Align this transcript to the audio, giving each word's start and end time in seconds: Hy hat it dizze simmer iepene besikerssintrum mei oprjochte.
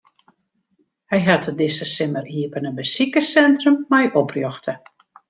Hy 1.11 1.19
hat 1.27 1.47
it 1.49 1.57
dizze 1.59 1.85
simmer 1.95 2.25
iepene 2.37 2.71
besikerssintrum 2.79 3.77
mei 3.91 4.05
oprjochte. 4.23 4.73